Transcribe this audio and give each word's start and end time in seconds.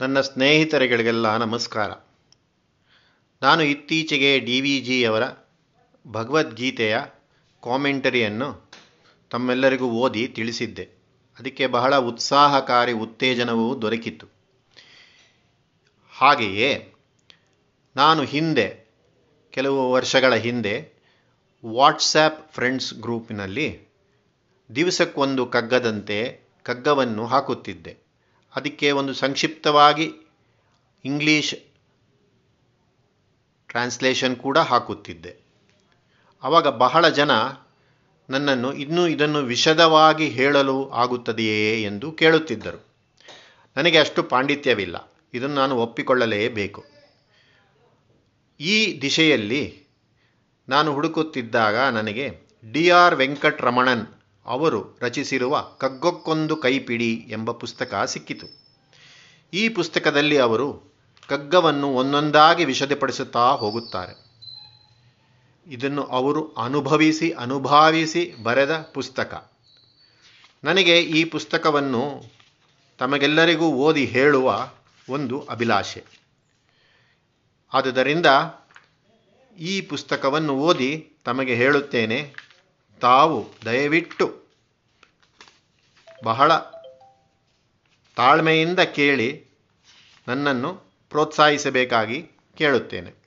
ನನ್ನ 0.00 0.20
ಸ್ನೇಹಿತರೆಗಳಿಗೆಲ್ಲ 0.20 1.36
ನಮಸ್ಕಾರ. 1.36 1.90
ನಾನು 3.42 3.62
ಇತ್ತೀಚೆಗೆ 3.62 4.38
ಡಿ 4.38 4.60
ವಿ 4.60 4.80
ಜಿಯವರ 4.80 5.22
ಭಗವದ್ಗೀತೆಯ 6.06 6.98
ಕಾಮೆಂಟರಿಯನ್ನು 7.62 8.70
ತಮ್ಮೆಲ್ಲರಿಗೂ 9.30 9.90
ಓದಿ 9.90 10.28
ತಿಳಿಸಿದ್ದೆ. 10.28 10.84
ಅದಕ್ಕೆ 11.38 11.66
ಬಹಳ 11.66 11.96
ಉತ್ಸಾಹಕಾರಿ 11.96 12.92
ಉತ್ತೇಜನವೂ 12.92 13.82
ದೊರಕಿತ್ತು. 13.82 14.26
ಹಾಗೆಯೇ 16.10 16.94
ನಾನು 17.96 18.22
ಹಿಂದೆ, 18.22 18.90
ಕೆಲವು 19.50 19.92
ವರ್ಷಗಳ 19.92 20.34
ಹಿಂದೆ 20.34 20.92
ವಾಟ್ಸ್ಯಾಪ್ 21.66 22.52
ಫ್ರೆಂಡ್ಸ್ 22.52 22.94
ಗ್ರೂಪಿನಲ್ಲಿ 22.94 23.88
ದಿವಸಕ್ಕೊಂದು 24.74 25.46
ಕಗ್ಗದಂತೆ 25.46 26.40
ಕಗ್ಗವನ್ನು 26.62 27.26
ಹಾಕುತ್ತಿದ್ದೆ. 27.26 28.09
ಅದಕ್ಕೆ 28.56 28.90
ಒಂದು 28.90 29.14
ಸಂಕ್ಷಿಪ್ತವಾಗಿ 29.14 30.12
ಇಂಗ್ಲೀಷ್ 31.04 31.54
ಟ್ರಾನ್ಸ್ಲೇಷನ್ 33.68 34.36
ಕೂಡ 34.36 34.58
ಹಾಕುತ್ತಿದ್ದೆ. 34.58 35.36
ಆವಾಗ 36.42 36.68
ಬಹಳ 36.68 37.08
ಜನ 37.08 37.30
ನನ್ನನ್ನು 38.30 38.72
ಇನ್ನೂ 38.72 39.06
ಇದನ್ನು 39.06 39.38
ವಿಶದವಾಗಿ 39.38 40.28
ಹೇಳಲು 40.28 40.90
ಆಗುತ್ತದೆಯೇ 40.90 41.82
ಎಂದು 41.82 42.12
ಕೇಳುತ್ತಿದ್ದರು. 42.12 42.86
ನನಗೆ 43.76 43.98
ಅಷ್ಟು 43.98 44.22
ಪಾಂಡಿತ್ಯವಿಲ್ಲ. 44.22 45.12
ಇದನ್ನು 45.34 45.54
ನಾನು 45.54 45.76
ಒಪ್ಪಿಕೊಳ್ಳಲೇಬೇಕು. 45.76 46.84
ಈ 48.60 49.00
ದಿಶೆಯಲ್ಲಿ 49.00 49.86
ನಾನು 50.68 50.92
ಹುಡುಕುತ್ತಿದ್ದಾಗ 50.92 51.76
ನನಗೆ 51.76 52.38
ಡಿ 52.72 52.90
ಆರ್ 52.90 53.14
ವೆಂಕಟರಮಣನ್ 53.14 54.06
ಅವರು 54.50 54.98
ರಚಿಸಿರುವ 55.02 55.60
ಕಗ್ಗಕ್ಕೊಂದು 55.78 56.56
ಕೈಪಿಡಿ 56.56 57.26
ಎಂಬ 57.30 57.50
ಪುಸ್ತಕ 57.52 57.94
ಸಿಕ್ಕಿತು. 58.06 58.46
ಈ 59.54 59.68
ಪುಸ್ತಕದಲ್ಲಿ 59.68 60.38
ಅವರು 60.38 60.68
ಕಗ್ಗವನ್ನು 61.28 61.88
ಒಂದೊಂದಾಗಿ 61.94 62.64
ವಿಶದಪಡಿಸುತ್ತಾ 62.64 63.50
ಹೋಗುತ್ತಾರೆ. 63.52 64.14
ಇದನ್ನು 65.66 66.02
ಅವರು 66.02 66.54
ಅನುಭವಿಸಿ, 66.54 67.30
ಅನುಭಾವಿಸಿ 67.30 68.34
ಬರೆದ 68.42 68.90
ಪುಸ್ತಕ. 68.94 69.50
ನನಗೆ 70.64 71.00
ಈ 71.00 71.24
ಪುಸ್ತಕವನ್ನು 71.24 72.22
ತಮಗೆಲ್ಲರಿಗೂ 72.98 73.66
ಓದಿ 73.66 74.04
ಹೇಳುವ 74.04 74.70
ಒಂದು 75.08 75.40
ಅಭಿಲಾಷೆ. 75.50 76.04
ಆದುದರಿಂದ 77.74 78.26
ಈ 79.58 79.80
ಪುಸ್ತಕವನ್ನು 79.80 80.56
ಓದಿ 80.56 81.12
ತಮಗೆ 81.24 81.54
ಹೇಳುತ್ತೇನೆ 81.54 82.49
ತಾವು 83.00 83.54
ದಯವಿಟ್ಟು 83.64 84.40
ಬಹಳ 86.24 86.56
ತಾಳ್ಮೆಯಿಂದ 88.16 88.80
ಕೇಳಿ 88.80 89.44
ನನ್ನನ್ನು 90.28 90.74
ಪ್ರೋತ್ಸಾಹಿಸಬೇಕಾಗಿ 91.10 92.30
ಕೇಳುತ್ತೇನೆ. 92.58 93.19